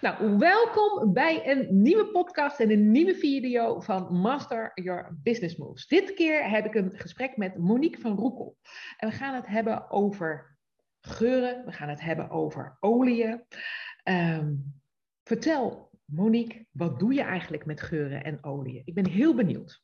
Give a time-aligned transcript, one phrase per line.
[0.00, 5.86] Nou, welkom bij een nieuwe podcast en een nieuwe video van Master Your Business Moves.
[5.86, 8.56] Dit keer heb ik een gesprek met Monique van Roekel.
[8.96, 10.58] En we gaan het hebben over
[11.00, 13.44] geuren, we gaan het hebben over oliën.
[14.02, 14.54] Ehm,
[15.24, 18.82] vertel, Monique, wat doe je eigenlijk met geuren en oliën?
[18.84, 19.82] Ik ben heel benieuwd.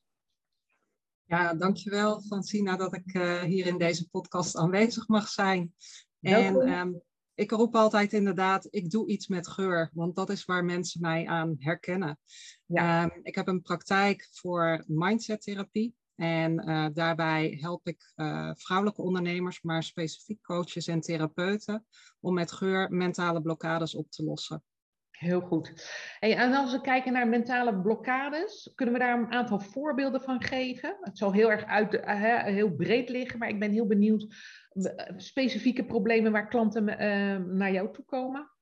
[1.24, 5.74] Ja, dankjewel Francina dat ik uh, hier in deze podcast aanwezig mag zijn.
[6.18, 6.60] Welkom.
[6.60, 7.02] En um,
[7.34, 11.26] ik roep altijd inderdaad, ik doe iets met geur, want dat is waar mensen mij
[11.26, 12.18] aan herkennen.
[12.66, 13.02] Ja.
[13.02, 15.94] Um, ik heb een praktijk voor mindsettherapie.
[16.14, 21.86] En uh, daarbij help ik uh, vrouwelijke ondernemers, maar specifiek coaches en therapeuten,
[22.20, 24.62] om met geur mentale blokkades op te lossen.
[25.10, 25.72] Heel goed.
[26.18, 30.42] Hey, en als we kijken naar mentale blokkades, kunnen we daar een aantal voorbeelden van
[30.42, 30.96] geven?
[31.00, 34.26] Het zal heel erg uit, uh, heel breed liggen, maar ik ben heel benieuwd
[35.16, 38.52] specifieke problemen waar klanten uh, naar jou toe komen.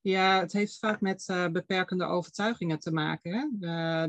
[0.00, 3.32] Ja, het heeft vaak met uh, beperkende overtuigingen te maken.
[3.32, 3.48] Hè?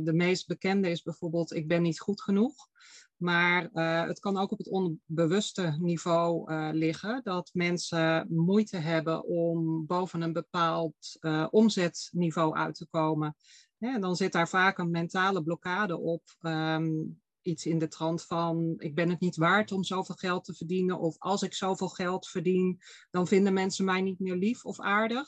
[0.03, 2.69] de meest bekende is bijvoorbeeld: ik ben niet goed genoeg.
[3.15, 3.69] Maar
[4.07, 10.33] het kan ook op het onbewuste niveau liggen dat mensen moeite hebben om boven een
[10.33, 13.35] bepaald omzetniveau uit te komen.
[13.77, 16.23] Dan zit daar vaak een mentale blokkade op.
[16.41, 20.53] Um, iets in de trant van ik ben het niet waard om zoveel geld te
[20.53, 20.99] verdienen.
[20.99, 22.79] Of als ik zoveel geld verdien,
[23.11, 25.27] dan vinden mensen mij niet meer lief of aardig.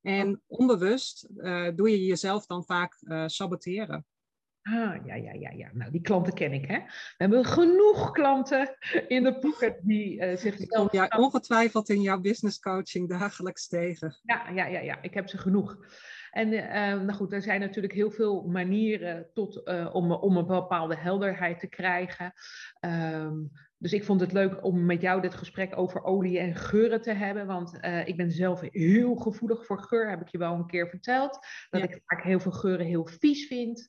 [0.00, 1.28] En onbewust
[1.74, 4.06] doe je jezelf dan vaak saboteren.
[4.62, 5.70] Ah, ja, ja, ja, ja.
[5.72, 6.76] Nou, die klanten ken ik, hè.
[6.76, 8.76] We hebben genoeg klanten
[9.08, 10.68] in de pocket die uh, zichzelf...
[10.68, 14.18] Kom jij ongetwijfeld in jouw business coaching dagelijks tegen.
[14.22, 15.02] Ja, ja, ja, ja.
[15.02, 15.76] Ik heb ze genoeg.
[16.30, 20.46] En uh, nou goed, er zijn natuurlijk heel veel manieren tot, uh, om, om een
[20.46, 22.32] bepaalde helderheid te krijgen.
[22.80, 23.50] Um,
[23.80, 27.12] dus ik vond het leuk om met jou dit gesprek over olie en geuren te
[27.12, 27.46] hebben.
[27.46, 30.88] Want uh, ik ben zelf heel gevoelig voor geur, heb ik je wel een keer
[30.88, 31.38] verteld.
[31.70, 31.88] Dat ja.
[31.88, 33.88] ik vaak heel veel geuren heel vies vind.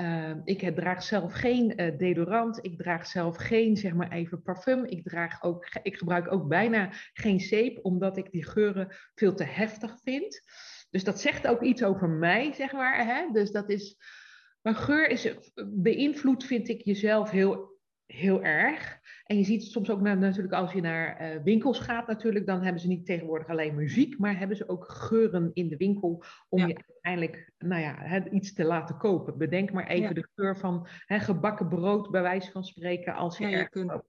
[0.00, 2.58] Uh, ik draag zelf geen uh, deodorant.
[2.64, 4.84] Ik draag zelf geen, zeg maar even, parfum.
[4.84, 9.44] Ik, draag ook, ik gebruik ook bijna geen zeep, omdat ik die geuren veel te
[9.44, 10.42] heftig vind.
[10.92, 13.06] Dus dat zegt ook iets over mij, zeg maar.
[13.06, 13.32] Hè?
[13.32, 13.96] Dus dat is.
[14.62, 15.34] Maar geur is
[15.66, 17.72] beïnvloed, vind ik, jezelf heel
[18.12, 19.00] heel erg.
[19.24, 22.80] En je ziet soms ook natuurlijk als je naar uh, winkels gaat natuurlijk, dan hebben
[22.80, 26.66] ze niet tegenwoordig alleen muziek, maar hebben ze ook geuren in de winkel om ja.
[26.66, 29.38] je uiteindelijk nou ja, iets te laten kopen.
[29.38, 30.14] Bedenk maar even ja.
[30.14, 34.02] de geur van hè, gebakken brood, bij wijze van spreken, als je, ja, je kunt,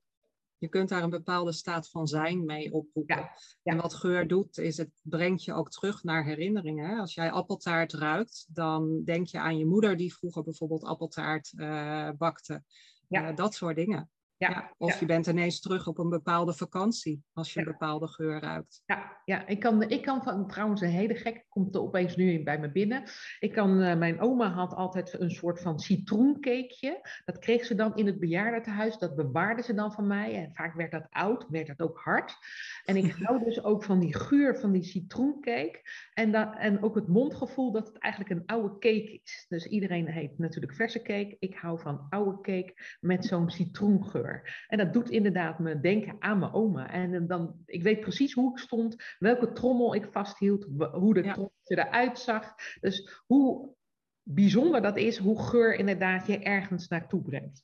[0.63, 3.29] je kunt daar een bepaalde staat van zijn mee oproepen.
[3.63, 6.99] En wat geur doet, is het brengt je ook terug naar herinneringen.
[6.99, 12.09] Als jij appeltaart ruikt, dan denk je aan je moeder die vroeger bijvoorbeeld appeltaart uh,
[12.17, 12.63] bakte.
[13.07, 13.29] Ja.
[13.29, 14.09] Uh, dat soort dingen.
[14.37, 14.99] Ja, of ja.
[14.99, 18.81] je bent ineens terug op een bepaalde vakantie als je een bepaalde geur ruikt.
[18.85, 22.43] Ja, ja ik, kan, ik kan van, trouwens een hele gek, komt er opeens nu
[22.43, 23.03] bij me binnen.
[23.39, 27.21] Ik kan, uh, mijn oma had altijd een soort van citroencakeje.
[27.25, 30.35] Dat kreeg ze dan in het bejaardentehuis, dat bewaarde ze dan van mij.
[30.35, 32.37] En vaak werd dat oud, werd dat ook hard.
[32.85, 35.81] En ik hou dus ook van die geur van die citroencake.
[36.13, 39.45] En, dat, en ook het mondgevoel dat het eigenlijk een oude cake is.
[39.47, 41.35] Dus iedereen heet natuurlijk verse cake.
[41.39, 44.22] Ik hou van oude cake met zo'n citroengeur.
[44.67, 46.91] En dat doet inderdaad me denken aan mijn oma.
[46.91, 51.33] En dan, ik weet precies hoe ik stond, welke trommel ik vasthield, hoe de ja.
[51.33, 52.55] trommel eruit zag.
[52.79, 53.75] Dus hoe
[54.23, 57.63] bijzonder dat is, hoe geur inderdaad je ergens naartoe brengt.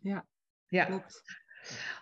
[0.00, 0.26] Ja,
[0.66, 0.84] ja.
[0.84, 1.44] klopt.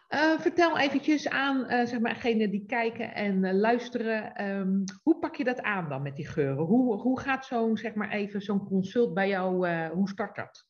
[0.09, 4.49] Uh, vertel eventjes aan uh, zeg maar, degenen die kijken en uh, luisteren.
[4.49, 6.65] Um, hoe pak je dat aan dan met die geuren?
[6.65, 9.69] Hoe, hoe gaat zo'n zeg maar even zo'n consult bij jou?
[9.89, 10.67] hoe start dat?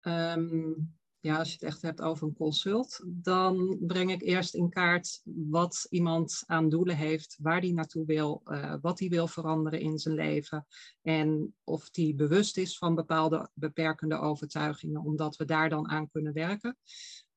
[0.00, 4.68] Um, ja, als je het echt hebt over een consult, dan breng ik eerst in
[4.68, 9.80] kaart wat iemand aan doelen heeft, waar die naartoe wil, uh, wat hij wil veranderen
[9.80, 10.66] in zijn leven
[11.02, 16.32] en of die bewust is van bepaalde beperkende overtuigingen, omdat we daar dan aan kunnen
[16.32, 16.76] werken.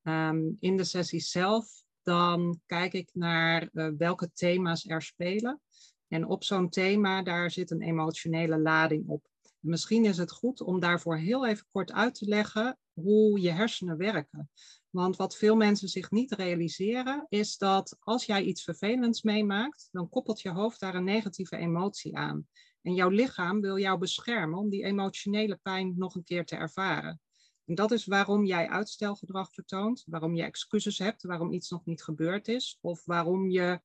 [0.04, 5.62] Um, in de sessie zelf, dan kijk ik naar uh, welke thema's er spelen.
[6.08, 9.28] En op zo'n thema, daar zit een emotionele lading op.
[9.60, 13.98] Misschien is het goed om daarvoor heel even kort uit te leggen hoe je hersenen
[13.98, 14.50] werken.
[14.90, 20.10] Want wat veel mensen zich niet realiseren, is dat als jij iets vervelends meemaakt, dan
[20.10, 22.48] koppelt je hoofd daar een negatieve emotie aan.
[22.82, 27.22] En jouw lichaam wil jou beschermen om die emotionele pijn nog een keer te ervaren.
[27.66, 32.04] En dat is waarom jij uitstelgedrag vertoont, waarom je excuses hebt, waarom iets nog niet
[32.04, 33.82] gebeurd is, of waarom je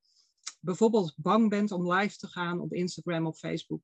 [0.61, 3.83] bijvoorbeeld bang bent om live te gaan op Instagram of Facebook.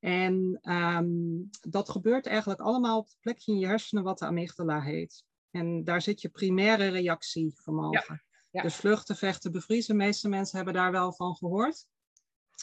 [0.00, 4.80] En um, dat gebeurt eigenlijk allemaal op het plekje in je hersenen wat de amygdala
[4.80, 5.24] heet.
[5.50, 8.04] En daar zit je primaire reactievermogen.
[8.08, 8.62] Ja, ja.
[8.62, 9.98] Dus vluchten, vechten, bevriezen.
[9.98, 11.86] De meeste mensen hebben daar wel van gehoord.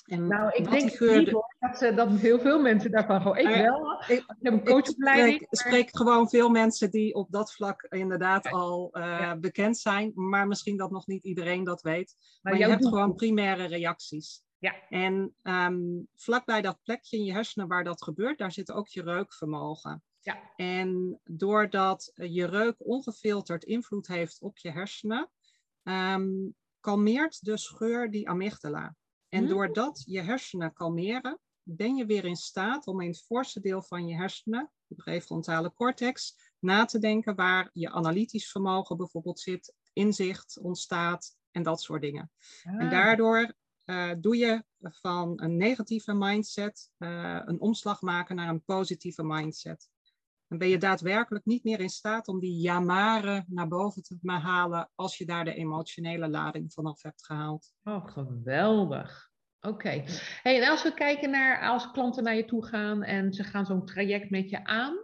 [0.05, 0.97] En nou, ik denk niet,
[1.33, 3.37] hoor, dat, eh, dat heel veel mensen daarvan gewoon...
[3.37, 4.03] Ik wel.
[4.07, 5.41] Ik, ik heb een coachopleiding.
[5.41, 10.11] Ik spreek, gewoon veel mensen die op dat vlak inderdaad al uh, bekend zijn.
[10.15, 12.15] Maar misschien dat nog niet iedereen dat weet.
[12.41, 14.43] Maar, maar je hebt gewoon primaire reacties.
[14.65, 14.89] Ja.
[14.89, 19.01] En um, vlakbij dat plekje in je hersenen waar dat gebeurt, daar zit ook je
[19.01, 20.03] reukvermogen.
[20.19, 20.53] Ja.
[20.55, 25.29] En doordat je reuk ongefilterd invloed heeft op je hersenen,
[25.83, 28.95] um, kalmeert de scheur die amygdala.
[29.29, 29.47] En hmm.
[29.47, 34.07] doordat je hersenen kalmeren, ben je weer in staat om in het voorste deel van
[34.07, 40.59] je hersenen, de prefrontale cortex, na te denken waar je analytisch vermogen bijvoorbeeld zit, inzicht
[40.59, 42.31] ontstaat en dat soort dingen.
[42.63, 42.91] En ah.
[42.91, 43.53] daardoor
[43.85, 49.89] uh, doe je van een negatieve mindset uh, een omslag maken naar een positieve mindset.
[50.47, 54.89] Dan ben je daadwerkelijk niet meer in staat om die jamaren naar boven te halen
[54.95, 57.71] als je daar de emotionele lading vanaf hebt gehaald.
[57.83, 59.29] Oh, geweldig.
[59.61, 60.03] Oké.
[60.41, 63.65] Hey, en als we kijken naar als klanten naar je toe gaan en ze gaan
[63.65, 64.95] zo'n traject met je aan,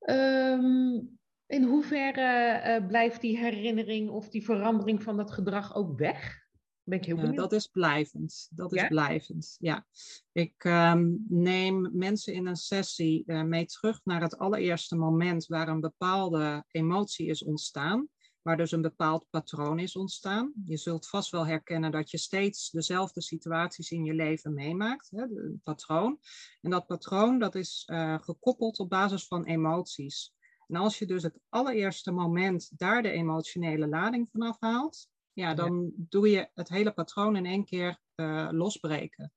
[0.00, 6.48] um, in hoeverre uh, blijft die herinnering of die verandering van dat gedrag ook weg?
[6.90, 7.36] Ben ik heel benieuwd.
[7.36, 8.48] dat is blijvend.
[8.50, 9.86] Dat is blijvend, ja.
[10.32, 15.68] Ik ehm, neem mensen in een sessie uh, mee terug naar het allereerste moment waar
[15.68, 18.08] een bepaalde emotie is ontstaan.
[18.42, 20.52] Waar dus een bepaald patroon is ontstaan.
[20.64, 25.10] Je zult vast wel herkennen dat je steeds dezelfde situaties in je leven meemaakt.
[25.10, 26.18] Hè, een patroon.
[26.60, 30.34] En dat patroon dat is uh, gekoppeld op basis van emoties.
[30.68, 35.92] En als je dus het allereerste moment daar de emotionele lading vanaf haalt, ja, dan
[35.96, 39.32] doe je het hele patroon in één keer uh, losbreken.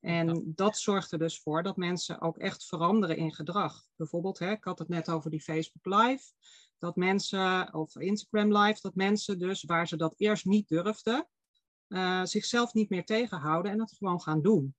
[0.00, 3.84] En dat zorgt er dus voor dat mensen ook echt veranderen in gedrag.
[3.96, 6.32] Bijvoorbeeld, hè, ik had het net over die Facebook Live.
[6.78, 11.28] Dat mensen, of Instagram Live, dat mensen dus waar ze dat eerst niet durfden,
[11.88, 14.74] uh, zichzelf niet meer tegenhouden en het gewoon gaan doen.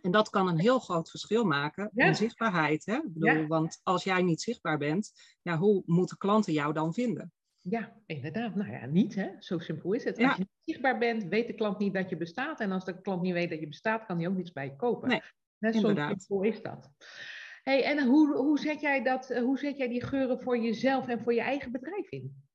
[0.00, 2.86] En dat kan een heel groot verschil maken in zichtbaarheid.
[2.86, 2.96] Hè?
[2.96, 5.12] Ik bedoel, Want als jij niet zichtbaar bent,
[5.42, 7.32] ja, hoe moeten klanten jou dan vinden?
[7.60, 8.54] Ja, inderdaad.
[8.54, 9.28] Nou ja, niet hè.
[9.38, 10.18] Zo simpel is het.
[10.18, 12.60] Als je niet zichtbaar bent, weet de klant niet dat je bestaat.
[12.60, 14.76] En als de klant niet weet dat je bestaat, kan hij ook niets bij je
[14.76, 15.08] kopen.
[15.08, 15.22] Nee,
[15.58, 16.90] Net zo simpel is dat.
[17.62, 21.20] Hey, en hoe, hoe, zet jij dat, hoe zet jij die geuren voor jezelf en
[21.20, 22.46] voor je eigen bedrijf in?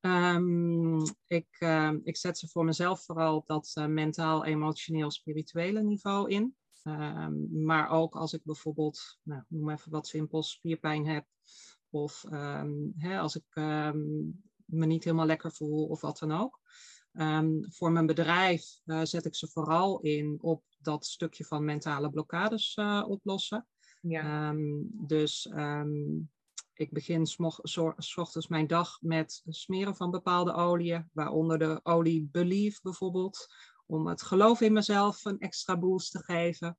[0.00, 5.82] Um, ik, uh, ik zet ze voor mezelf vooral op dat uh, mentaal, emotioneel, spirituele
[5.82, 6.56] niveau in.
[6.82, 11.26] Um, maar ook als ik bijvoorbeeld, nou, noem even wat simpels, spierpijn heb
[11.94, 16.60] of um, hè, als ik um, me niet helemaal lekker voel of wat dan ook.
[17.12, 22.10] Um, voor mijn bedrijf uh, zet ik ze vooral in op dat stukje van mentale
[22.10, 23.66] blokkades uh, oplossen.
[24.00, 24.54] Ja.
[24.84, 25.48] dus
[26.74, 32.80] ik begin s ochtends mijn dag met smeren van bepaalde oliën, waaronder de olie Believe
[32.82, 33.46] bijvoorbeeld,
[33.86, 36.78] om het geloof in mezelf een extra boost te geven.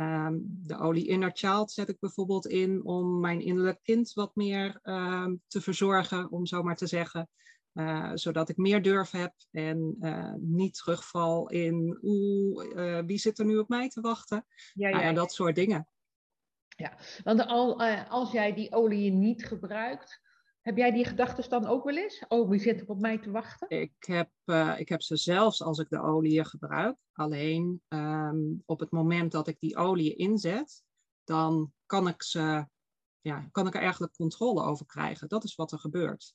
[0.00, 4.78] Ehm, de olie Inner Child zet ik bijvoorbeeld in om mijn innerlijk kind wat meer
[4.82, 7.28] ehm, te verzorgen, om zo maar te zeggen.
[7.74, 13.38] Uh, zodat ik meer durf heb en uh, niet terugval in oeh, uh, wie zit
[13.38, 14.46] er nu op mij te wachten?
[14.74, 15.12] Ja, ja, ja.
[15.12, 15.88] dat soort dingen.
[16.76, 20.20] Ja, want al, als jij die olie niet gebruikt,
[20.60, 22.24] heb jij die gedachten dan ook wel eens?
[22.28, 23.70] Oh, wie zit er op mij te wachten?
[23.70, 26.96] Ik heb, uh, ik heb ze zelfs als ik de olie gebruik.
[27.12, 30.82] Alleen um, op het moment dat ik die olie inzet,
[31.24, 32.66] dan kan ik, ze,
[33.20, 35.28] ja, kan ik er eigenlijk controle over krijgen.
[35.28, 36.34] Dat is wat er gebeurt.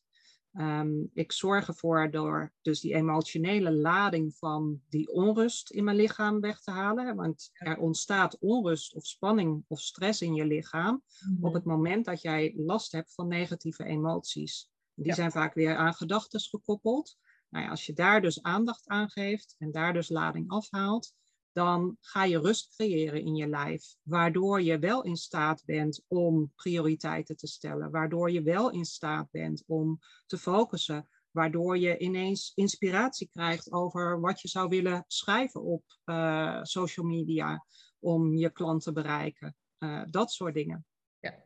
[0.58, 6.40] Um, ik zorg ervoor door dus die emotionele lading van die onrust in mijn lichaam
[6.40, 7.16] weg te halen.
[7.16, 11.04] Want er ontstaat onrust of spanning of stress in je lichaam
[11.42, 11.74] op het mhm.
[11.74, 14.70] moment dat jij last hebt van negatieve emoties.
[14.94, 17.18] Die zijn vaak weer aan gedachten gekoppeld.
[17.50, 21.14] Nou ja, als je daar dus aandacht aan geeft en daar dus lading afhaalt,
[21.56, 26.52] dan ga je rust creëren in je lijf, waardoor je wel in staat bent om
[26.56, 32.52] prioriteiten te stellen, waardoor je wel in staat bent om te focussen, waardoor je ineens
[32.56, 37.66] inspiratie krijgt over wat je zou willen schrijven op uh, social media
[38.00, 39.56] om je klant te bereiken.
[39.80, 40.86] Uh, dat soort dingen.
[41.20, 41.44] Ja,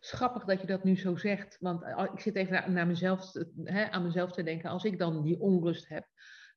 [0.00, 3.32] Schappig dat je dat nu zo zegt, want eh, ik zit even naar mezelf,
[3.64, 4.70] hè, aan mezelf te denken.
[4.70, 6.06] Als ik dan die onrust heb,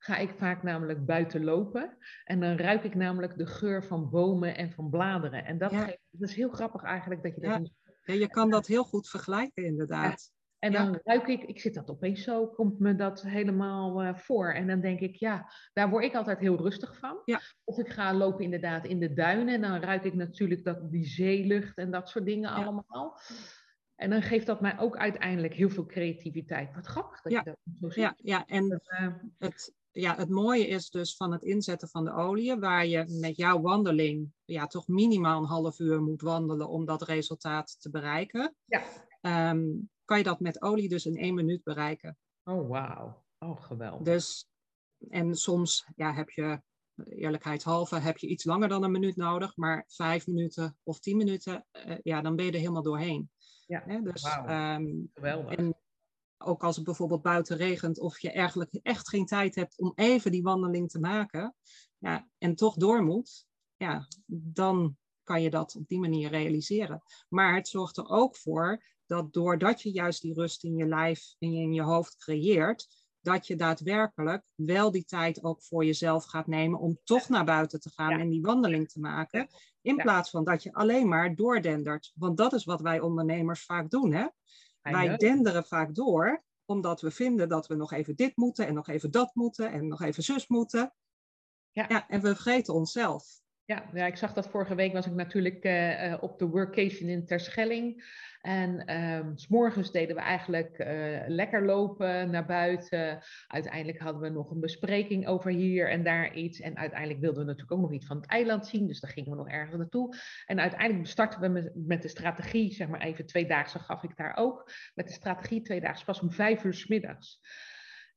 [0.06, 1.98] ga ik vaak namelijk buiten lopen.
[2.24, 5.46] En dan ruik ik namelijk de geur van bomen en van bladeren.
[5.46, 7.52] En dat, geeft, dat is heel grappig eigenlijk dat je dat...
[7.52, 8.14] Ja.
[8.14, 10.34] ja je kan dat heel goed vergelijken inderdaad.
[10.60, 14.54] En dan ruik ik, ik zit dat opeens zo, komt me dat helemaal uh, voor.
[14.54, 17.22] En dan denk ik, ja, daar word ik altijd heel rustig van.
[17.26, 17.40] Ja.
[17.64, 21.06] Of ik ga lopen inderdaad in de duinen en dan ruik ik natuurlijk dat, die
[21.06, 23.20] zeelucht en dat soort dingen allemaal.
[23.96, 26.76] En dan geeft dat mij ook uiteindelijk heel veel creativiteit.
[26.76, 28.20] Wat grappig dat je dat zo zegt.
[28.24, 28.46] Ja, ja.
[28.46, 29.08] en uh,
[29.38, 33.38] het, ja, het mooie is dus van het inzetten van de olie, waar je met
[33.38, 38.56] jouw wandeling ja, toch minimaal een half uur moet wandelen om dat resultaat te bereiken.
[38.66, 38.84] Ja.
[39.22, 39.64] Ehm,
[40.06, 42.18] kan je dat met olie dus in één minuut bereiken.
[42.44, 43.24] Oh, wauw.
[43.40, 44.06] Oh, geweldig.
[44.06, 44.48] Dus,
[45.10, 46.62] en soms ja, heb je,
[47.04, 51.66] eerlijkheidshalve, heb je iets langer dan een minuut nodig, maar vijf minuten of tien minuten,
[51.88, 53.30] uh, ja, dan ben je er helemaal doorheen.
[53.68, 55.08] Ja, dus, wow.
[55.14, 55.54] geweldig.
[55.54, 55.76] En
[56.38, 60.32] ook als het bijvoorbeeld buiten regent of je eigenlijk echt geen tijd hebt om even
[60.32, 61.56] die wandeling te maken
[61.98, 67.02] ja, en toch door moet, ja, dan kan je dat op die manier realiseren.
[67.30, 71.36] Maar het zorgt er ook voor dat doordat je juist die rust in je lijf
[71.40, 72.88] en in je hoofd creëert,
[73.20, 77.80] dat je daadwerkelijk wel die tijd ook voor jezelf gaat nemen om toch naar buiten
[77.80, 79.48] te gaan en die wandeling te maken.
[79.82, 82.12] In plaats van dat je alleen maar doordendert.
[82.16, 84.14] Want dat is wat wij ondernemers vaak doen.
[84.14, 84.28] Hè?
[84.94, 88.88] Wij denderen vaak door, omdat we vinden dat we nog even dit moeten en nog
[88.88, 90.94] even dat moeten en nog even zus moeten.
[91.72, 91.86] Ja.
[91.88, 93.44] ja en we vergeten onszelf.
[93.68, 97.26] Ja, ja, ik zag dat vorige week was ik natuurlijk uh, op de workation in
[97.26, 98.04] Terschelling.
[98.42, 100.88] En um, s morgens deden we eigenlijk uh,
[101.28, 103.24] lekker lopen naar buiten.
[103.48, 106.60] Uiteindelijk hadden we nog een bespreking over hier en daar iets.
[106.60, 108.88] En uiteindelijk wilden we natuurlijk ook nog iets van het eiland zien.
[108.88, 110.16] Dus daar gingen we nog ergens naartoe.
[110.46, 114.38] En uiteindelijk starten we met, met de strategie, zeg maar even tweedaagse gaf ik daar
[114.38, 114.72] ook.
[114.94, 117.40] Met de strategie tweedaags pas om vijf uur s middags.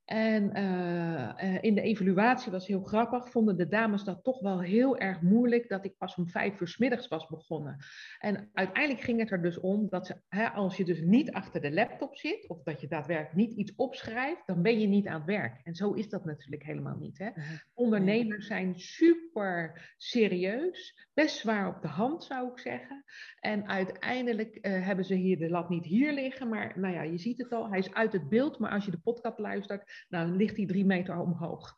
[0.08, 4.98] En uh, in de evaluatie was heel grappig, vonden de dames dat toch wel heel
[4.98, 7.76] erg moeilijk dat ik pas om vijf uur s middags was begonnen.
[8.18, 11.60] En uiteindelijk ging het er dus om dat ze, hè, als je dus niet achter
[11.60, 15.14] de laptop zit, of dat je daadwerkelijk niet iets opschrijft, dan ben je niet aan
[15.14, 15.60] het werk.
[15.64, 17.18] En zo is dat natuurlijk helemaal niet.
[17.18, 17.30] Hè?
[17.74, 23.04] Ondernemers zijn super serieus, best zwaar op de hand zou ik zeggen.
[23.40, 27.18] En uiteindelijk uh, hebben ze hier de lat niet hier liggen, maar nou ja, je
[27.18, 30.26] ziet het al, hij is uit het beeld, maar als je de podcast luistert, nou,
[30.26, 31.74] dan ligt hij drie meter omhoog.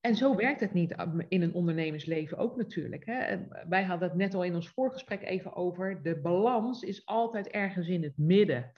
[0.00, 0.94] En zo werkt het niet
[1.28, 3.06] in een ondernemersleven ook natuurlijk.
[3.06, 3.36] Hè.
[3.68, 6.02] Wij hadden het net al in ons voorgesprek even over.
[6.02, 8.72] De balans is altijd ergens in het midden.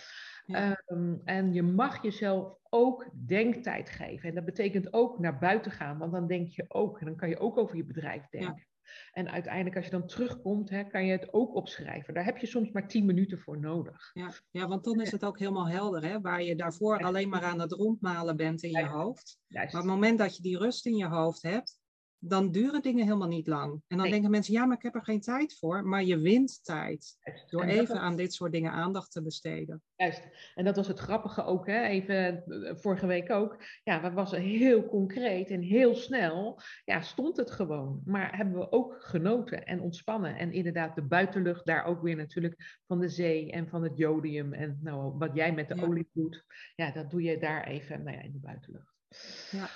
[0.46, 4.28] Ehm, en je mag jezelf ook denktijd geven.
[4.28, 7.28] En dat betekent ook naar buiten gaan, want dan denk je ook, en dan kan
[7.28, 8.66] je ook over je bedrijf denken.
[9.12, 12.14] En uiteindelijk, als je dan terugkomt, hè, kan je het ook opschrijven.
[12.14, 14.10] Daar heb je soms maar tien minuten voor nodig.
[14.12, 17.42] Ja, ja want dan is het ook helemaal helder, hè, waar je daarvoor alleen maar
[17.42, 19.38] aan het rondmalen bent in je hoofd.
[19.48, 21.79] Maar op het moment dat je die rust in je hoofd hebt,
[22.22, 23.82] dan duren dingen helemaal niet lang.
[23.86, 25.84] En dan denken mensen, ja, maar ik heb er geen tijd voor.
[25.84, 29.82] Maar je wint tijd door even aan dit soort dingen aandacht te besteden.
[29.96, 30.28] Juist.
[30.54, 31.82] En dat was het grappige ook, hè?
[31.82, 33.62] even eh, vorige week ook.
[33.82, 36.60] Ja, dat was heel concreet en heel snel.
[36.84, 38.02] Ja, stond het gewoon.
[38.04, 40.36] Maar hebben we ook genoten en ontspannen.
[40.36, 44.52] En inderdaad, de buitenlucht daar ook weer natuurlijk van de zee en van het jodium.
[44.52, 48.16] En nou, wat jij met de olie doet, ja, dat doe je daar even nou
[48.16, 48.94] ja, in de buitenlucht.
[49.50, 49.68] Ja.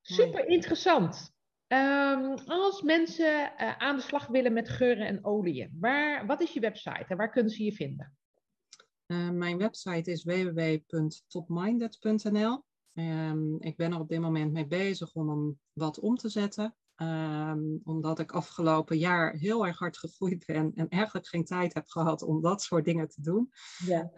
[0.00, 1.33] Super interessant.
[1.68, 6.52] Um, als mensen uh, aan de slag willen met geuren en oliën, waar, wat is
[6.52, 8.16] je website en waar kunnen ze je vinden?
[9.06, 12.52] Uh, mijn website is www.topminded.nl.
[12.52, 16.28] Um, ehm, ik ben er op dit moment mee bezig om hem wat om te
[16.28, 16.74] zetten.
[16.96, 21.88] Um, omdat ik afgelopen jaar heel erg hard gegroeid ben en eigenlijk geen tijd heb
[21.88, 23.50] gehad om dat soort dingen te doen.
[23.86, 24.10] Ja.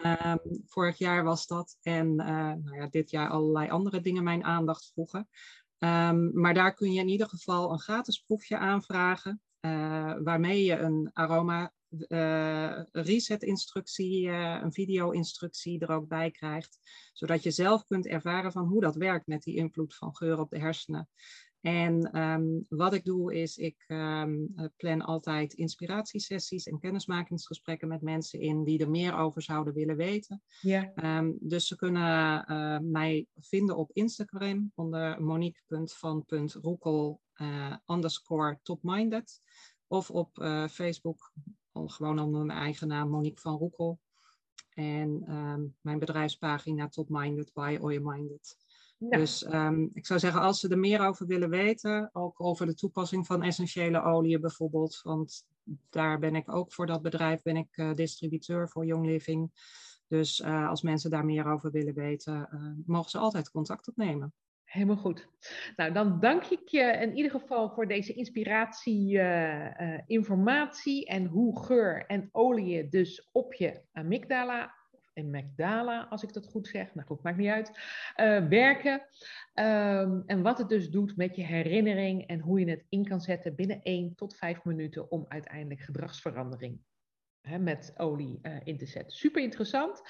[0.64, 4.90] vorig jaar was dat en uh, nou ja, dit jaar allerlei andere dingen mijn aandacht
[4.92, 5.28] vroegen.
[5.78, 10.78] Um, maar daar kun je in ieder geval een gratis proefje aanvragen, uh, waarmee je
[10.78, 11.73] een aroma
[12.09, 16.78] uh, reset instructie, uh, een video instructie er ook bij krijgt,
[17.12, 20.50] zodat je zelf kunt ervaren van hoe dat werkt met die invloed van geur op
[20.50, 21.09] de hersenen.
[21.66, 28.40] En um, wat ik doe is, ik um, plan altijd inspiratiesessies en kennismakingsgesprekken met mensen
[28.40, 30.42] in die er meer over zouden willen weten.
[30.61, 30.92] Ja.
[31.18, 39.40] Um, dus ze kunnen uh, mij vinden op Instagram onder monique.van.roekel uh, underscore topminded.
[39.87, 41.32] Of op uh, Facebook
[41.73, 43.99] gewoon onder mijn eigen naam Monique van Roekel.
[44.75, 45.25] En
[45.80, 48.56] mijn bedrijfspagina Topminded by Minded.
[48.98, 52.74] Dus um, ik zou zeggen, als ze er meer over willen weten, ook over de
[52.74, 55.44] toepassing van essentiële oliën bijvoorbeeld, want
[55.90, 59.50] daar ben ik ook voor dat bedrijf, ben ik uh, distributeur voor Young Living.
[60.08, 64.32] Dus uh, als mensen daar meer over willen weten, uh, mogen ze altijd contact opnemen.
[64.64, 65.28] Helemaal goed.
[65.76, 69.20] Nou, dan dank ik je in ieder geval voor deze inspiratie,
[70.06, 74.75] informatie en hoe geur en olie dus op je amygdala
[75.16, 77.68] en Magdala, als ik dat goed zeg, nou goed, maakt niet uit,
[78.16, 78.92] uh, werken.
[79.54, 83.20] Um, en wat het dus doet met je herinnering en hoe je het in kan
[83.20, 86.80] zetten binnen 1 tot 5 minuten om uiteindelijk gedragsverandering
[87.40, 89.16] hè, met olie uh, in te zetten.
[89.16, 90.02] Super interessant.